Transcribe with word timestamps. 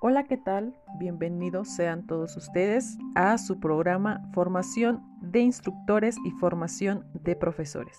Hola, 0.00 0.28
¿qué 0.28 0.36
tal? 0.36 0.76
Bienvenidos 1.00 1.66
sean 1.70 2.06
todos 2.06 2.36
ustedes 2.36 2.96
a 3.16 3.36
su 3.36 3.58
programa 3.58 4.22
Formación 4.32 5.02
de 5.20 5.40
Instructores 5.40 6.16
y 6.24 6.30
Formación 6.30 7.04
de 7.14 7.34
Profesores. 7.34 7.98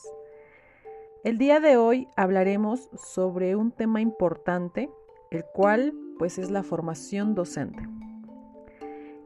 El 1.25 1.38
día 1.38 1.59
de 1.59 1.75
hoy 1.75 2.07
hablaremos 2.15 2.89
sobre 2.95 3.57
un 3.57 3.73
tema 3.73 3.99
importante, 3.99 4.89
el 5.30 5.43
cual 5.54 5.93
pues 6.17 6.38
es 6.38 6.49
la 6.49 6.63
formación 6.63 7.35
docente. 7.35 7.85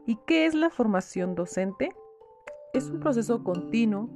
¿Y 0.04 0.16
qué 0.26 0.46
es 0.46 0.54
la 0.56 0.68
formación 0.68 1.36
docente? 1.36 1.94
Es 2.72 2.90
un 2.90 2.98
proceso 2.98 3.44
continuo 3.44 4.10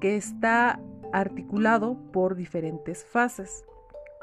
que 0.00 0.16
está 0.16 0.80
articulado 1.12 1.98
por 2.12 2.34
diferentes 2.34 3.04
fases, 3.04 3.62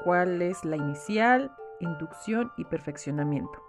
cuál 0.03 0.41
es 0.41 0.65
la 0.65 0.77
inicial, 0.77 1.51
inducción 1.81 2.51
y 2.57 2.65
perfeccionamiento. 2.65 3.61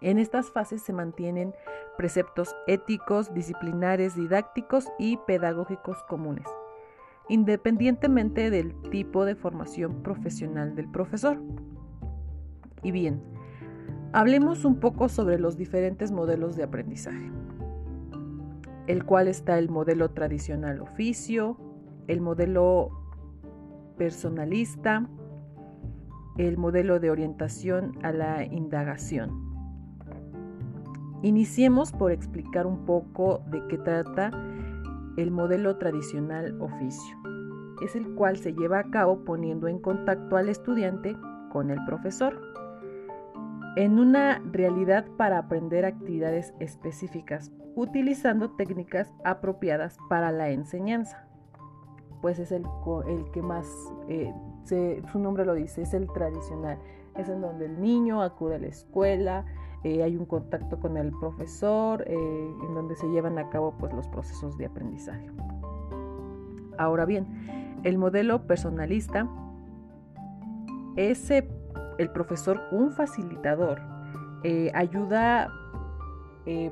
En 0.00 0.18
estas 0.18 0.50
fases 0.50 0.82
se 0.82 0.92
mantienen 0.92 1.54
preceptos 1.96 2.56
éticos, 2.66 3.32
disciplinares, 3.34 4.16
didácticos 4.16 4.88
y 4.98 5.18
pedagógicos 5.18 6.02
comunes, 6.08 6.46
independientemente 7.28 8.50
del 8.50 8.74
tipo 8.90 9.24
de 9.24 9.34
formación 9.34 10.02
profesional 10.02 10.74
del 10.74 10.90
profesor. 10.90 11.38
Y 12.82 12.90
bien, 12.90 13.22
hablemos 14.12 14.64
un 14.64 14.80
poco 14.80 15.08
sobre 15.08 15.38
los 15.38 15.56
diferentes 15.56 16.10
modelos 16.10 16.56
de 16.56 16.64
aprendizaje, 16.64 17.30
el 18.86 19.04
cual 19.04 19.28
está 19.28 19.58
el 19.58 19.68
modelo 19.68 20.10
tradicional 20.10 20.80
oficio, 20.80 21.56
el 22.08 22.20
modelo 22.20 22.90
personalista, 23.96 25.08
el 26.36 26.56
modelo 26.58 26.98
de 27.00 27.10
orientación 27.10 27.98
a 28.02 28.12
la 28.12 28.44
indagación. 28.44 29.52
Iniciemos 31.22 31.92
por 31.92 32.10
explicar 32.10 32.66
un 32.66 32.84
poco 32.84 33.44
de 33.50 33.62
qué 33.68 33.78
trata 33.78 34.30
el 35.16 35.30
modelo 35.30 35.76
tradicional 35.76 36.60
oficio. 36.60 37.16
Es 37.82 37.96
el 37.96 38.14
cual 38.14 38.36
se 38.36 38.52
lleva 38.52 38.78
a 38.78 38.90
cabo 38.90 39.24
poniendo 39.24 39.68
en 39.68 39.78
contacto 39.78 40.36
al 40.36 40.48
estudiante 40.48 41.16
con 41.50 41.70
el 41.70 41.78
profesor 41.84 42.52
en 43.76 43.98
una 43.98 44.42
realidad 44.52 45.06
para 45.16 45.38
aprender 45.38 45.84
actividades 45.84 46.54
específicas, 46.60 47.50
utilizando 47.74 48.50
técnicas 48.50 49.12
apropiadas 49.24 49.96
para 50.08 50.30
la 50.30 50.50
enseñanza. 50.50 51.26
Pues 52.20 52.38
es 52.38 52.52
el, 52.52 52.64
que 53.32 53.42
más 53.42 53.66
eh, 54.08 54.32
su 54.64 55.18
nombre 55.18 55.44
lo 55.44 55.54
dice, 55.54 55.82
es 55.82 55.94
el 55.94 56.06
tradicional. 56.12 56.78
Es 57.16 57.28
en 57.28 57.40
donde 57.40 57.66
el 57.66 57.80
niño 57.80 58.22
acude 58.22 58.56
a 58.56 58.58
la 58.58 58.68
escuela, 58.68 59.44
eh, 59.84 60.02
hay 60.04 60.16
un 60.16 60.26
contacto 60.26 60.78
con 60.78 60.96
el 60.96 61.10
profesor, 61.18 62.04
eh, 62.06 62.14
en 62.14 62.74
donde 62.74 62.94
se 62.94 63.08
llevan 63.08 63.38
a 63.38 63.50
cabo 63.50 63.74
pues, 63.78 63.92
los 63.92 64.06
procesos 64.08 64.56
de 64.56 64.66
aprendizaje. 64.66 65.28
Ahora 66.78 67.04
bien, 67.04 67.80
el 67.82 67.98
modelo 67.98 68.46
personalista 68.46 69.28
es 70.96 71.30
el 71.30 72.10
profesor 72.12 72.60
un 72.70 72.92
facilitador, 72.92 73.80
eh, 74.44 74.70
ayuda 74.74 75.50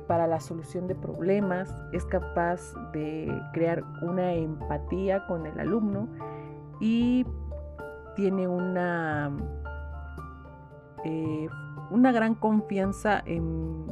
para 0.05 0.27
la 0.27 0.41
solución 0.41 0.85
de 0.87 0.95
problemas, 0.95 1.73
es 1.93 2.03
capaz 2.03 2.73
de 2.91 3.33
crear 3.53 3.85
una 4.01 4.33
empatía 4.33 5.25
con 5.27 5.45
el 5.45 5.57
alumno 5.61 6.09
y 6.81 7.25
tiene 8.15 8.47
una, 8.47 9.31
eh, 11.05 11.47
una 11.89 12.11
gran 12.11 12.35
confianza 12.35 13.21
en, 13.25 13.85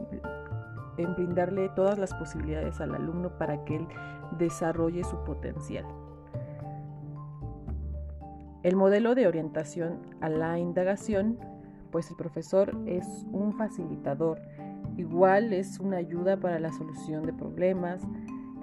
en 0.97 1.15
brindarle 1.15 1.69
todas 1.69 1.97
las 1.97 2.13
posibilidades 2.13 2.79
al 2.81 2.95
alumno 2.95 3.29
para 3.37 3.63
que 3.65 3.77
él 3.77 3.87
desarrolle 4.37 5.03
su 5.03 5.17
potencial. 5.23 5.85
El 8.61 8.75
modelo 8.75 9.15
de 9.15 9.27
orientación 9.27 9.99
a 10.19 10.27
la 10.27 10.59
indagación, 10.59 11.37
pues 11.91 12.09
el 12.09 12.17
profesor 12.17 12.75
es 12.85 13.25
un 13.31 13.53
facilitador, 13.57 14.39
igual 14.97 15.53
es 15.53 15.79
una 15.79 15.97
ayuda 15.97 16.37
para 16.37 16.59
la 16.59 16.71
solución 16.73 17.25
de 17.25 17.31
problemas, 17.31 18.01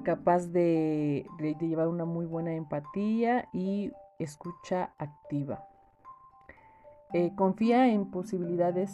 capaz 0.03 0.53
de, 0.53 1.27
de 1.39 1.55
llevar 1.59 1.89
una 1.89 2.05
muy 2.05 2.27
buena 2.27 2.55
empatía 2.55 3.49
y 3.53 3.91
escucha 4.19 4.93
activa. 4.99 5.65
Eh, 7.13 7.33
confía 7.37 7.89
en 7.89 8.11
posibilidades 8.11 8.93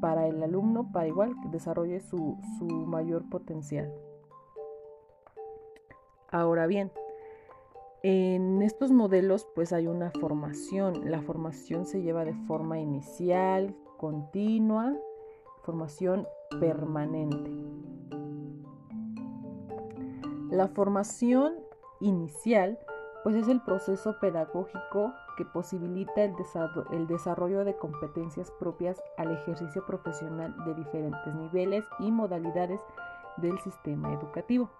para 0.00 0.26
el 0.26 0.42
alumno 0.42 0.90
para 0.92 1.06
igual 1.06 1.34
que 1.42 1.48
desarrolle 1.48 2.00
su, 2.00 2.38
su 2.58 2.66
mayor 2.66 3.28
potencial. 3.28 3.92
Ahora 6.30 6.66
bien, 6.66 6.90
en 8.02 8.62
estos 8.62 8.92
modelos 8.92 9.46
pues 9.54 9.72
hay 9.72 9.86
una 9.86 10.10
formación. 10.10 11.10
La 11.10 11.22
formación 11.22 11.86
se 11.86 12.02
lleva 12.02 12.24
de 12.24 12.34
forma 12.46 12.78
inicial, 12.78 13.74
continua, 13.96 14.96
formación 15.62 16.26
permanente. 16.60 17.50
La 20.50 20.68
formación 20.68 21.54
inicial 22.00 22.78
pues 23.26 23.34
es 23.34 23.48
el 23.48 23.60
proceso 23.60 24.20
pedagógico 24.20 25.12
que 25.36 25.44
posibilita 25.44 26.22
el, 26.22 27.06
desarrollo 27.08 27.64
de 27.64 27.74
competencias 27.74 28.52
propias 28.60 29.02
al 29.16 29.32
ejercicio 29.32 29.84
profesional 29.84 30.54
de 30.64 30.74
diferentes 30.76 31.34
niveles 31.34 31.84
y 31.98 32.12
modalidades 32.12 32.80
del 33.38 33.58
sistema 33.58 34.12
educativo. 34.12 34.70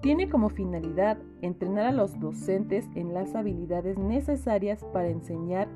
Tiene 0.00 0.30
como 0.30 0.48
finalidad 0.48 1.18
entrenar 1.42 1.86
a 1.86 1.90
los 1.90 2.20
docentes 2.20 2.86
en 2.94 3.12
las 3.12 3.34
habilidades 3.34 3.98
necesarias 3.98 4.84
para 4.92 5.08
enseñar, 5.08 5.66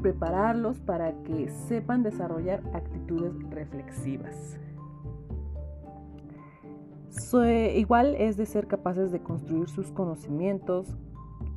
prepararlos 0.00 0.80
para 0.80 1.12
que 1.24 1.50
sepan 1.50 2.02
desarrollar 2.02 2.62
actitudes 2.72 3.34
reflexivas 3.50 4.58
igual 7.74 8.14
es 8.16 8.36
de 8.36 8.46
ser 8.46 8.66
capaces 8.66 9.12
de 9.12 9.20
construir 9.20 9.68
sus 9.68 9.90
conocimientos, 9.92 10.96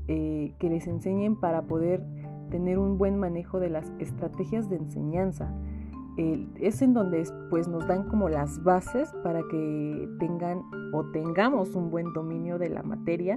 eh, 0.07 0.53
que 0.59 0.69
les 0.69 0.87
enseñen 0.87 1.35
para 1.35 1.63
poder 1.63 2.03
tener 2.49 2.77
un 2.77 2.97
buen 2.97 3.17
manejo 3.17 3.59
de 3.59 3.69
las 3.69 3.91
estrategias 3.99 4.69
de 4.69 4.77
enseñanza. 4.77 5.53
es 6.17 6.81
en 6.81 6.93
donde 6.93 7.23
pues, 7.49 7.67
nos 7.67 7.85
dan 7.87 8.07
como 8.07 8.29
las 8.29 8.63
bases 8.63 9.13
para 9.21 9.41
que 9.51 10.09
tengan 10.17 10.61
o 10.93 11.03
tengamos 11.11 11.75
un 11.75 11.91
buen 11.91 12.13
dominio 12.13 12.57
de 12.57 12.69
la 12.69 12.83
materia 12.83 13.35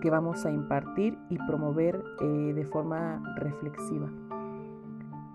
que 0.00 0.10
vamos 0.10 0.46
a 0.46 0.52
impartir 0.52 1.18
y 1.28 1.38
promover 1.38 2.04
eh, 2.20 2.52
de 2.54 2.64
forma 2.66 3.20
reflexiva 3.36 4.08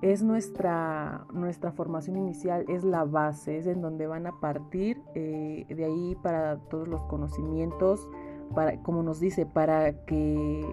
es 0.02 0.22
nuestra, 0.24 1.26
nuestra 1.34 1.72
formación 1.72 2.18
inicial, 2.18 2.66
es 2.68 2.84
la 2.84 3.06
base, 3.06 3.58
es 3.58 3.68
en 3.68 3.82
donde 3.82 4.08
van 4.08 4.28
a 4.28 4.40
partir 4.40 5.02
eh, 5.16 5.66
de 5.70 5.86
ahí 5.86 6.16
para 6.22 6.58
todos 6.58 6.88
los 6.88 7.02
conocimientos, 7.04 8.08
para, 8.54 8.82
como 8.84 9.04
nos 9.04 9.20
dice, 9.20 9.46
para 9.46 10.06
que 10.06 10.66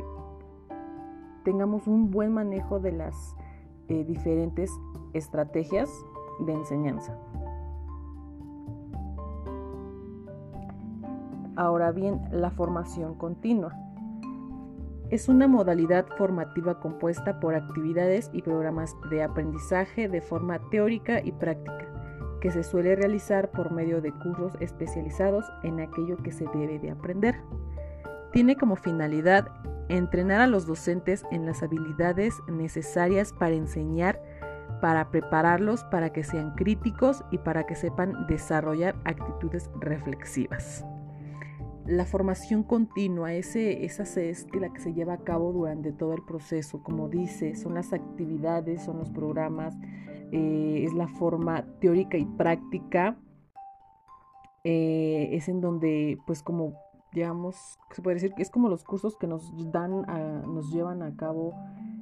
tengamos 1.44 1.86
un 1.86 2.10
buen 2.10 2.32
manejo 2.32 2.80
de 2.80 2.92
las 2.92 3.36
eh, 3.88 4.04
diferentes 4.04 4.70
estrategias 5.12 5.90
de 6.40 6.52
enseñanza. 6.52 7.16
Ahora 11.54 11.92
bien, 11.92 12.22
la 12.30 12.50
formación 12.50 13.14
continua. 13.14 13.81
Es 15.12 15.28
una 15.28 15.46
modalidad 15.46 16.06
formativa 16.16 16.80
compuesta 16.80 17.38
por 17.38 17.54
actividades 17.54 18.30
y 18.32 18.40
programas 18.40 18.96
de 19.10 19.22
aprendizaje 19.22 20.08
de 20.08 20.22
forma 20.22 20.58
teórica 20.70 21.20
y 21.22 21.32
práctica, 21.32 21.86
que 22.40 22.50
se 22.50 22.62
suele 22.62 22.96
realizar 22.96 23.50
por 23.50 23.72
medio 23.72 24.00
de 24.00 24.10
cursos 24.10 24.54
especializados 24.58 25.44
en 25.64 25.80
aquello 25.80 26.16
que 26.16 26.32
se 26.32 26.46
debe 26.54 26.78
de 26.78 26.92
aprender. 26.92 27.34
Tiene 28.32 28.56
como 28.56 28.74
finalidad 28.74 29.48
entrenar 29.90 30.40
a 30.40 30.46
los 30.46 30.64
docentes 30.64 31.26
en 31.30 31.44
las 31.44 31.62
habilidades 31.62 32.40
necesarias 32.48 33.34
para 33.34 33.54
enseñar, 33.54 34.18
para 34.80 35.10
prepararlos 35.10 35.84
para 35.84 36.10
que 36.14 36.24
sean 36.24 36.54
críticos 36.54 37.22
y 37.30 37.36
para 37.36 37.66
que 37.66 37.74
sepan 37.74 38.26
desarrollar 38.28 38.94
actitudes 39.04 39.70
reflexivas 39.78 40.86
la 41.86 42.04
formación 42.04 42.62
continua, 42.62 43.34
esa 43.34 43.60
es 43.60 44.46
la 44.54 44.72
que 44.72 44.80
se 44.80 44.94
lleva 44.94 45.14
a 45.14 45.18
cabo 45.18 45.52
durante 45.52 45.92
todo 45.92 46.14
el 46.14 46.24
proceso, 46.24 46.82
como 46.82 47.08
dice, 47.08 47.54
son 47.54 47.74
las 47.74 47.92
actividades, 47.92 48.82
son 48.82 48.98
los 48.98 49.10
programas, 49.10 49.76
eh, 50.30 50.84
es 50.84 50.92
la 50.94 51.08
forma 51.08 51.66
teórica 51.80 52.16
y 52.16 52.24
práctica, 52.24 53.16
eh, 54.64 55.30
es 55.32 55.48
en 55.48 55.60
donde, 55.60 56.18
pues 56.26 56.42
como 56.42 56.74
digamos, 57.12 57.78
se 57.90 58.00
puede 58.00 58.14
decir 58.14 58.32
que 58.32 58.40
es 58.40 58.48
como 58.48 58.70
los 58.70 58.84
cursos 58.84 59.18
que 59.18 59.26
nos 59.26 59.52
dan, 59.70 60.06
nos 60.54 60.72
llevan 60.72 61.02
a 61.02 61.14
cabo 61.14 61.52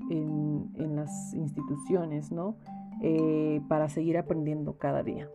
en, 0.08 0.70
en 0.76 0.94
las 0.94 1.34
instituciones, 1.34 2.30
¿no? 2.30 2.54
eh, 3.00 3.62
para 3.68 3.88
seguir 3.88 4.18
aprendiendo 4.18 4.76
cada 4.76 5.02
día. 5.02 5.28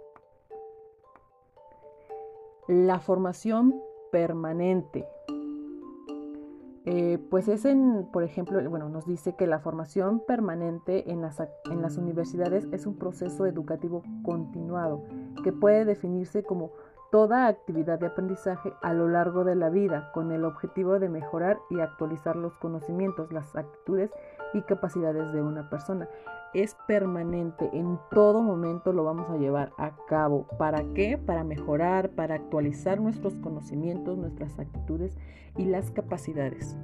La 2.67 2.99
formación 2.99 3.81
permanente. 4.15 5.05
Eh, 6.85 7.19
pues 7.29 7.49
es 7.49 7.65
en, 7.65 8.07
por 8.13 8.23
ejemplo, 8.23 8.63
bueno, 8.69 8.87
nos 8.87 9.05
dice 9.05 9.35
que 9.35 9.45
la 9.45 9.59
formación 9.59 10.21
permanente 10.25 11.11
en 11.11 11.19
las, 11.19 11.41
en 11.69 11.81
las 11.81 11.97
universidades 11.97 12.65
es 12.71 12.85
un 12.85 12.95
proceso 12.95 13.45
educativo 13.45 14.03
continuado 14.23 15.03
que 15.43 15.51
puede 15.51 15.83
definirse 15.83 16.43
como 16.43 16.71
toda 17.15 17.47
actividad 17.47 17.97
de 17.97 18.07
aprendizaje 18.07 18.73
a 18.81 18.91
lo 18.91 19.07
largo 19.07 19.45
de 19.45 19.55
la 19.55 19.69
vida 19.69 20.11
con 20.11 20.33
el 20.33 20.43
objetivo 20.43 20.99
de 20.99 21.07
mejorar 21.07 21.61
y 21.69 21.79
actualizar 21.79 22.35
los 22.35 22.57
conocimientos, 22.57 23.31
las 23.31 23.55
actitudes 23.55 24.11
y 24.53 24.61
capacidades 24.63 25.31
de 25.31 25.41
una 25.41 25.69
persona. 25.69 26.09
Es 26.53 26.75
permanente, 26.89 27.69
en 27.71 27.97
todo 28.11 28.41
momento 28.41 28.91
lo 28.91 29.05
vamos 29.05 29.29
a 29.29 29.37
llevar 29.37 29.71
a 29.77 29.91
cabo. 30.09 30.45
¿Para 30.57 30.83
qué? 30.93 31.17
Para 31.17 31.45
mejorar, 31.45 32.09
para 32.09 32.35
actualizar 32.35 32.99
nuestros 32.99 33.33
conocimientos, 33.37 34.17
nuestras 34.17 34.59
actitudes 34.59 35.17
y 35.55 35.63
las 35.63 35.91
capacidades. 35.91 36.75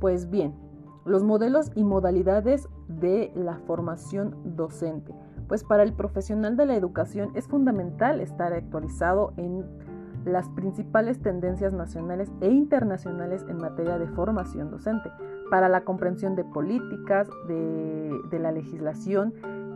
Pues 0.00 0.28
bien, 0.28 0.65
los 1.06 1.22
modelos 1.22 1.70
y 1.74 1.84
modalidades 1.84 2.68
de 2.88 3.32
la 3.34 3.58
formación 3.60 4.36
docente. 4.56 5.14
Pues 5.48 5.62
para 5.62 5.84
el 5.84 5.92
profesional 5.92 6.56
de 6.56 6.66
la 6.66 6.74
educación 6.74 7.30
es 7.34 7.46
fundamental 7.46 8.20
estar 8.20 8.52
actualizado 8.52 9.32
en 9.36 9.64
las 10.24 10.48
principales 10.50 11.22
tendencias 11.22 11.72
nacionales 11.72 12.30
e 12.40 12.50
internacionales 12.50 13.46
en 13.48 13.58
materia 13.58 13.96
de 13.96 14.08
formación 14.08 14.72
docente, 14.72 15.08
para 15.50 15.68
la 15.68 15.84
comprensión 15.84 16.34
de 16.34 16.42
políticas, 16.42 17.28
de, 17.46 18.38
la 18.40 18.50
legislación 18.50 19.32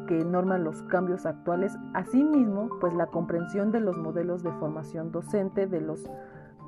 que 0.09 0.25
norman 0.25 0.65
los 0.65 0.83
cambios 0.83 1.25
actuales, 1.25 1.79
asimismo, 1.95 2.69
pues 2.81 2.93
la 2.95 3.07
comprensión 3.07 3.71
de 3.71 3.79
los 3.79 3.97
modelos 3.97 4.43
de 4.43 4.51
formación 4.53 5.13
docente, 5.13 5.69
de 5.69 5.81
los 5.81 6.03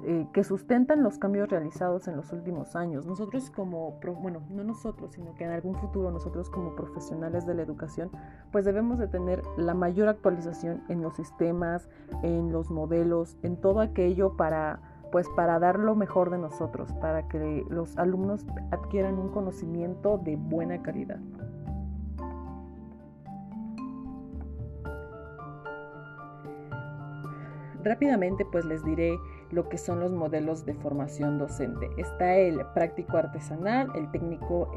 eh, 0.05 0.27
que 0.33 0.45
sustentan 0.45 1.03
los 1.03 1.19
cambios 1.19 1.49
realizados 1.49 2.09
en 2.09 2.17
los 2.17 2.33
últimos 2.33 2.75
años. 2.77 3.07
Nosotros 3.07 3.51
como, 3.51 3.99
bueno, 4.21 4.43
no 4.51 4.65
nosotros, 4.65 5.13
sino 5.13 5.35
que 5.35 5.45
en 5.45 5.51
algún 5.51 5.75
futuro 5.77 6.11
nosotros 6.11 6.51
como 6.51 6.75
profesionales 6.75 7.47
de 7.47 7.55
la 7.55 7.63
educación, 7.63 8.11
pues 8.51 8.65
debemos 8.65 8.99
de 8.99 9.09
tener 9.09 9.43
la 9.57 9.75
mayor 9.75 10.09
actualización 10.09 10.83
en 10.89 11.03
los 11.03 11.15
sistemas, 11.15 11.89
en 12.23 12.53
los 12.53 12.71
modelos, 12.71 13.37
en 13.43 13.57
todo 13.57 13.81
aquello 13.81 14.37
para 14.37 14.81
pues 15.13 15.29
para 15.37 15.59
dar 15.59 15.79
lo 15.79 15.95
mejor 15.95 16.31
de 16.31 16.39
nosotros, 16.39 16.91
para 16.95 17.29
que 17.29 17.67
los 17.69 17.99
alumnos 17.99 18.47
adquieran 18.71 19.19
un 19.19 19.29
conocimiento 19.29 20.17
de 20.17 20.37
buena 20.37 20.81
calidad. 20.83 21.21
Rápidamente 27.83 28.47
pues 28.51 28.65
les 28.65 28.85
diré 28.85 29.19
lo 29.51 29.69
que 29.69 29.79
son 29.79 30.01
los 30.01 30.13
modelos 30.13 30.65
de 30.65 30.75
formación 30.75 31.39
docente. 31.39 31.91
Está 31.97 32.37
el 32.37 32.61
práctico 32.75 33.17
artesanal, 33.17 33.89
el 33.95 34.11
técnico 34.11 34.71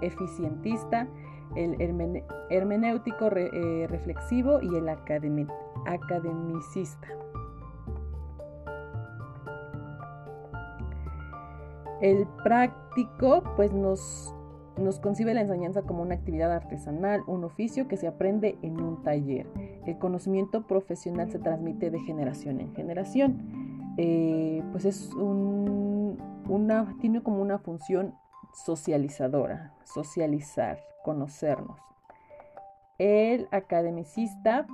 eficientista, 0.00 1.06
el 1.56 1.76
hermenéutico 2.50 3.30
eh, 3.34 3.86
reflexivo 3.88 4.60
y 4.60 4.76
el 4.76 4.88
academicista. 4.88 7.08
El 12.00 12.26
práctico 12.42 13.42
pues 13.56 13.72
nos 13.72 14.34
nos 14.78 14.98
concibe 14.98 15.34
la 15.34 15.42
enseñanza 15.42 15.82
como 15.82 16.02
una 16.02 16.14
actividad 16.14 16.52
artesanal, 16.52 17.22
un 17.26 17.44
oficio 17.44 17.88
que 17.88 17.96
se 17.96 18.06
aprende 18.06 18.58
en 18.62 18.80
un 18.80 19.02
taller. 19.02 19.46
El 19.86 19.98
conocimiento 19.98 20.66
profesional 20.66 21.30
se 21.30 21.38
transmite 21.38 21.90
de 21.90 22.00
generación 22.00 22.60
en 22.60 22.74
generación. 22.74 23.94
Eh, 23.98 24.62
pues 24.72 24.84
es 24.84 25.10
una, 25.14 26.96
tiene 27.00 27.22
como 27.22 27.42
una 27.42 27.58
función 27.58 28.14
socializadora, 28.64 29.74
socializar, 29.84 30.78
conocernos. 31.04 31.78
El 32.98 33.48
academicista, 33.50 34.66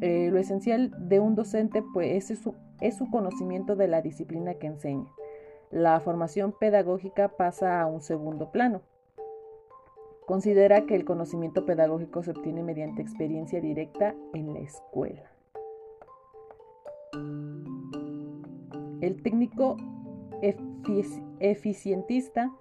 eh, 0.00 0.30
lo 0.30 0.38
esencial 0.38 0.94
de 1.08 1.20
un 1.20 1.34
docente 1.34 1.82
pues 1.92 2.30
es 2.30 2.48
es 2.80 2.96
su 2.96 3.10
conocimiento 3.10 3.74
de 3.74 3.88
la 3.88 4.02
disciplina 4.02 4.54
que 4.54 4.68
enseña 4.68 5.08
la 5.70 6.00
formación 6.00 6.52
pedagógica 6.52 7.28
pasa 7.28 7.80
a 7.80 7.86
un 7.86 8.00
segundo 8.00 8.50
plano. 8.50 8.80
Considera 10.28 10.84
que 10.84 10.94
el 10.94 11.06
conocimiento 11.06 11.64
pedagógico 11.64 12.22
se 12.22 12.32
obtiene 12.32 12.62
mediante 12.62 13.00
experiencia 13.00 13.62
directa 13.62 14.14
en 14.34 14.52
la 14.52 14.60
escuela. 14.60 15.32
El 19.00 19.22
técnico 19.22 19.78
eficientista, 21.40 22.52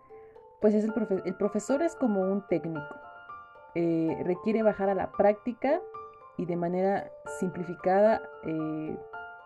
pues 0.62 0.76
es 0.76 0.86
el, 0.86 1.36
profesor 1.36 1.82
es 1.82 1.94
como 1.98 2.22
un 2.22 2.42
técnico. 2.48 2.96
Eh, 3.76 4.18
requiere 4.24 4.64
bajar 4.64 4.88
a 4.88 4.96
la 4.96 5.12
práctica 5.12 5.82
y 6.38 6.46
de 6.46 6.56
manera 6.56 7.12
simplificada, 7.38 8.22
eh, 8.46 8.98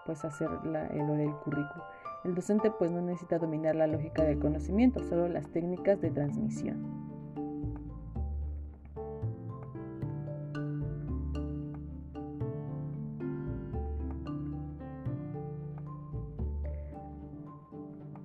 pues 0.06 0.24
hacer 0.24 0.48
lo 0.64 1.14
del 1.16 1.34
currículo. 1.38 1.84
El 2.24 2.36
docente 2.36 2.70
pues 2.70 2.92
no 2.92 3.02
necesita 3.02 3.40
dominar 3.40 3.76
la 3.76 3.88
lógica 3.88 4.22
del 4.22 4.38
conocimiento, 4.38 5.04
solo 5.06 5.28
las 5.28 5.48
técnicas 5.52 6.00
de 6.02 6.12
transmisión. 6.12 7.01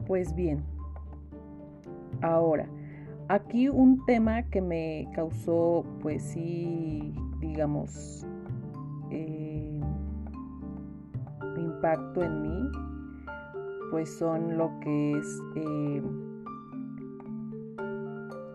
Pues 0.06 0.34
bien, 0.34 0.62
ahora, 2.22 2.68
aquí 3.28 3.68
un 3.68 4.04
tema 4.06 4.44
que 4.44 4.60
me 4.60 5.08
causó, 5.14 5.84
pues 6.00 6.22
sí, 6.22 7.14
digamos, 7.40 8.26
eh, 9.10 9.80
impacto 11.56 12.22
en 12.22 12.42
mí 12.42 12.70
pues 13.90 14.18
son 14.18 14.58
lo 14.58 14.78
que 14.80 15.12
es 15.12 15.42
eh, 15.54 16.02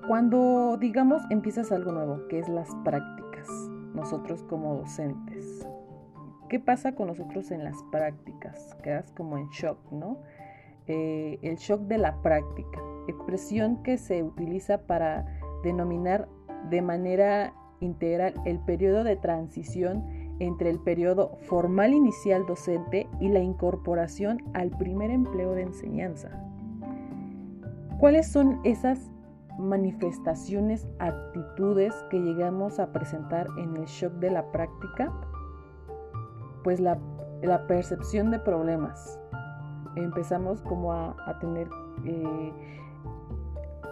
cuando 0.07 0.77
digamos 0.79 1.23
empiezas 1.29 1.71
algo 1.71 1.91
nuevo, 1.91 2.27
que 2.27 2.39
es 2.39 2.49
las 2.49 2.69
prácticas, 2.83 3.47
nosotros 3.93 4.43
como 4.43 4.75
docentes. 4.75 5.67
¿Qué 6.49 6.59
pasa 6.59 6.95
con 6.95 7.07
nosotros 7.07 7.49
en 7.51 7.63
las 7.63 7.77
prácticas? 7.91 8.75
Quedas 8.83 9.11
como 9.13 9.37
en 9.37 9.47
shock, 9.49 9.79
¿no? 9.91 10.17
Eh, 10.87 11.39
el 11.41 11.57
shock 11.57 11.81
de 11.81 11.97
la 11.97 12.21
práctica, 12.21 12.81
expresión 13.07 13.83
que 13.83 13.97
se 13.97 14.23
utiliza 14.23 14.79
para 14.79 15.25
denominar 15.63 16.27
de 16.69 16.81
manera 16.81 17.53
integral 17.79 18.33
el 18.45 18.59
periodo 18.59 19.03
de 19.03 19.15
transición 19.15 20.03
entre 20.39 20.69
el 20.69 20.79
periodo 20.79 21.37
formal 21.41 21.93
inicial 21.93 22.45
docente 22.45 23.07
y 23.19 23.29
la 23.29 23.39
incorporación 23.39 24.39
al 24.53 24.71
primer 24.71 25.11
empleo 25.11 25.53
de 25.53 25.63
enseñanza. 25.63 26.29
¿Cuáles 27.99 28.31
son 28.31 28.59
esas 28.63 29.11
manifestaciones, 29.59 30.87
actitudes 30.97 31.93
que 32.09 32.19
llegamos 32.19 32.79
a 32.79 32.91
presentar 32.91 33.47
en 33.59 33.77
el 33.77 33.85
shock 33.85 34.13
de 34.13 34.31
la 34.31 34.51
práctica? 34.51 35.13
Pues 36.63 36.79
la, 36.79 36.99
percepción 37.67 38.31
de 38.31 38.39
problemas. 38.39 39.19
Empezamos 39.95 40.61
como 40.61 40.93
a, 40.93 41.37
tener 41.39 41.67
eh, 42.05 42.53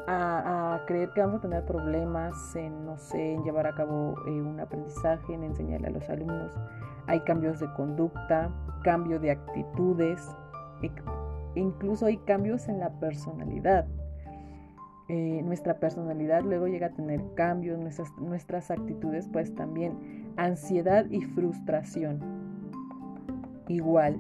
a, 0.08 0.82
creer 0.88 1.12
que 1.14 1.22
vamos 1.22 1.40
a 1.40 1.42
tener 1.42 1.66
problemas 1.66 2.56
en, 2.56 2.86
no 2.86 2.98
sé, 2.98 3.34
en 3.34 3.44
llevar 3.44 3.68
a 3.68 3.76
cabo 3.76 4.16
eh, 4.28 4.32
un 4.32 4.60
aprendizaje, 4.60 5.34
en 5.34 5.44
enseñarle 5.44 5.88
a 5.88 5.92
los 5.92 6.10
alumnos. 6.10 6.58
Hay 7.08 7.20
cambios 7.22 7.60
de 7.60 7.72
conducta, 7.74 8.50
cambio 8.84 9.20
de 9.20 9.32
actitudes, 9.32 10.36
e 10.82 10.92
incluso 11.56 12.06
hay 12.06 12.18
cambios 12.18 12.68
en 12.70 12.80
la 12.80 12.90
personalidad. 13.00 13.86
Eh, 15.10 15.42
nuestra 15.44 15.80
personalidad 15.80 16.44
luego 16.44 16.68
llega 16.68 16.88
a 16.88 16.92
tener 16.92 17.22
cambios, 17.34 17.80
nuestras, 17.80 18.16
nuestras 18.20 18.70
actitudes, 18.70 19.28
pues 19.32 19.54
también 19.56 20.32
ansiedad 20.38 21.06
y 21.10 21.22
frustración. 21.22 22.20
Igual. 23.68 24.20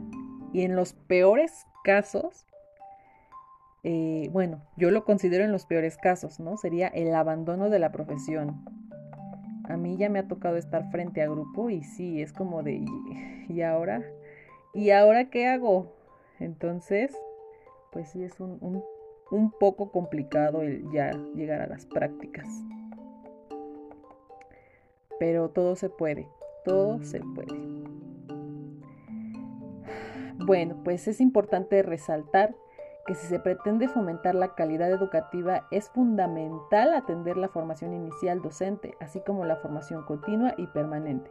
Y 0.53 0.63
en 0.63 0.75
los 0.75 0.93
peores 0.93 1.65
casos, 1.83 2.47
eh, 3.83 4.29
bueno, 4.31 4.61
yo 4.77 4.91
lo 4.91 5.05
considero 5.05 5.43
en 5.43 5.51
los 5.51 5.65
peores 5.65 5.97
casos, 5.97 6.39
¿no? 6.39 6.57
Sería 6.57 6.87
el 6.87 7.13
abandono 7.13 7.69
de 7.69 7.79
la 7.79 7.91
profesión. 7.91 8.65
A 9.65 9.77
mí 9.77 9.97
ya 9.97 10.09
me 10.09 10.19
ha 10.19 10.27
tocado 10.27 10.57
estar 10.57 10.89
frente 10.91 11.21
a 11.21 11.29
grupo 11.29 11.69
y 11.69 11.83
sí, 11.83 12.21
es 12.21 12.33
como 12.33 12.63
de, 12.63 12.83
¿y 13.47 13.61
ahora? 13.61 14.03
¿Y 14.73 14.89
ahora 14.89 15.29
qué 15.29 15.47
hago? 15.47 15.93
Entonces, 16.39 17.15
pues 17.91 18.09
sí, 18.09 18.23
es 18.23 18.39
un, 18.39 18.83
un 19.31 19.51
poco 19.51 19.91
complicado 19.91 20.61
el 20.61 20.89
ya 20.91 21.11
llegar 21.35 21.61
a 21.61 21.67
las 21.67 21.85
prácticas. 21.85 22.47
Pero 25.19 25.49
todo 25.49 25.75
se 25.75 25.89
puede, 25.89 26.27
todo 26.63 27.03
se 27.03 27.19
puede. 27.19 27.55
Bueno, 30.45 30.77
pues 30.83 31.07
es 31.07 31.21
importante 31.21 31.81
resaltar 31.83 32.55
que 33.05 33.15
si 33.15 33.27
se 33.27 33.39
pretende 33.39 33.87
fomentar 33.87 34.35
la 34.35 34.55
calidad 34.55 34.91
educativa 34.91 35.67
es 35.71 35.89
fundamental 35.89 36.93
atender 36.93 37.37
la 37.37 37.49
formación 37.49 37.93
inicial 37.93 38.41
docente, 38.41 38.95
así 38.99 39.19
como 39.25 39.45
la 39.45 39.55
formación 39.57 40.03
continua 40.03 40.53
y 40.57 40.67
permanente 40.67 41.29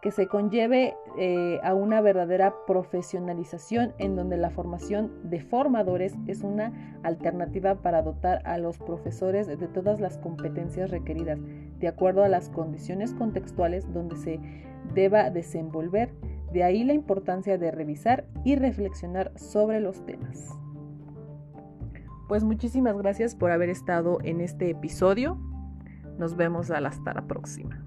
que 0.00 0.10
se 0.10 0.26
conlleve 0.26 0.96
eh, 1.18 1.60
a 1.62 1.74
una 1.74 2.00
verdadera 2.00 2.54
profesionalización 2.66 3.92
en 3.98 4.16
donde 4.16 4.36
la 4.38 4.50
formación 4.50 5.12
de 5.28 5.40
formadores 5.40 6.14
es 6.26 6.42
una 6.42 6.98
alternativa 7.02 7.76
para 7.76 8.02
dotar 8.02 8.40
a 8.46 8.56
los 8.56 8.78
profesores 8.78 9.46
de 9.46 9.68
todas 9.68 10.00
las 10.00 10.16
competencias 10.18 10.90
requeridas, 10.90 11.38
de 11.78 11.88
acuerdo 11.88 12.24
a 12.24 12.28
las 12.28 12.48
condiciones 12.48 13.12
contextuales 13.12 13.92
donde 13.92 14.16
se 14.16 14.40
deba 14.94 15.30
desenvolver. 15.30 16.12
De 16.52 16.64
ahí 16.64 16.84
la 16.84 16.94
importancia 16.94 17.58
de 17.58 17.70
revisar 17.70 18.26
y 18.44 18.56
reflexionar 18.56 19.32
sobre 19.36 19.80
los 19.80 20.04
temas. 20.04 20.48
Pues 22.28 22.44
muchísimas 22.44 22.96
gracias 22.96 23.34
por 23.34 23.50
haber 23.50 23.70
estado 23.70 24.18
en 24.22 24.40
este 24.40 24.70
episodio. 24.70 25.38
Nos 26.18 26.36
vemos 26.36 26.70
hasta 26.70 27.14
la 27.14 27.26
próxima. 27.26 27.84